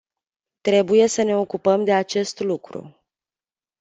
Trebuie 0.61 1.07
să 1.07 1.21
ne 1.23 1.35
ocupăm 1.35 1.83
de 1.83 1.93
acest 1.93 2.39
lucru. 2.39 2.95